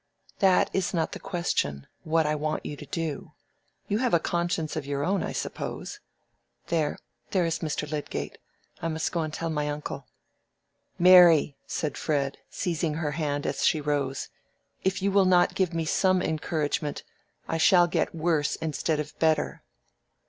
[0.39, 3.33] "That is not the question—what I want you to do.
[3.87, 5.99] You have a conscience of your own, I suppose.
[6.69, 6.97] There!
[7.29, 7.87] there is Mr.
[7.87, 8.39] Lydgate.
[8.81, 10.07] I must go and tell my uncle."
[10.97, 14.29] "Mary," said Fred, seizing her hand as she rose;
[14.83, 17.03] "if you will not give me some encouragement,
[17.47, 19.61] I shall get worse instead of better."